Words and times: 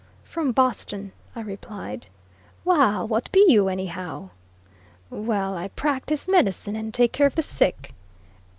"From 0.23 0.51
Boston," 0.51 1.11
I 1.35 1.41
replied. 1.41 2.07
"Waal, 2.65 3.07
what 3.07 3.31
be 3.31 3.45
you, 3.47 3.67
anyhow?" 3.69 4.31
"Well, 5.11 5.55
I 5.55 5.67
practice 5.67 6.27
medicine, 6.27 6.75
and 6.75 6.91
take 6.91 7.13
care 7.13 7.27
of 7.27 7.35
the 7.35 7.43
sick." 7.43 7.93